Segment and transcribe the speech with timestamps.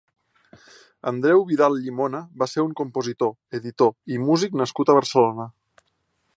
[1.11, 5.51] Andreu Vidal Llimona va ser un compositor, editor i músic nascut a Barcelona.